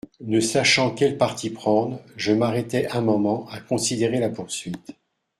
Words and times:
Ne 0.21 0.39
sachant 0.39 0.95
quel 0.95 1.15
parti 1.15 1.51
prendre, 1.51 2.01
je 2.15 2.31
m'arrêtai 2.33 2.87
un 2.89 3.01
moment 3.01 3.47
à 3.49 3.59
considérer 3.59 4.19
la 4.19 4.31
poursuite. 4.31 4.95